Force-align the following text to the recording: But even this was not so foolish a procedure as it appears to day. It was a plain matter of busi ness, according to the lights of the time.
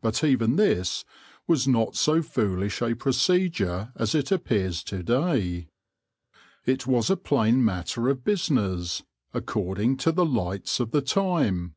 But 0.00 0.22
even 0.22 0.54
this 0.54 1.04
was 1.48 1.66
not 1.66 1.96
so 1.96 2.22
foolish 2.22 2.80
a 2.80 2.94
procedure 2.94 3.90
as 3.96 4.14
it 4.14 4.30
appears 4.30 4.84
to 4.84 5.02
day. 5.02 5.66
It 6.64 6.86
was 6.86 7.10
a 7.10 7.16
plain 7.16 7.64
matter 7.64 8.08
of 8.08 8.18
busi 8.22 8.52
ness, 8.52 9.02
according 9.34 9.96
to 9.96 10.12
the 10.12 10.24
lights 10.24 10.78
of 10.78 10.92
the 10.92 11.02
time. 11.02 11.74